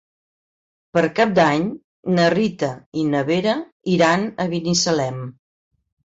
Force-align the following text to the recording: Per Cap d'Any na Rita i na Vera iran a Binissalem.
Per 0.97 1.01
Cap 1.17 1.33
d'Any 1.39 1.65
na 2.19 2.25
Rita 2.33 2.69
i 3.01 3.03
na 3.09 3.21
Vera 3.27 3.53
iran 3.97 4.25
a 4.45 4.47
Binissalem. 4.55 5.21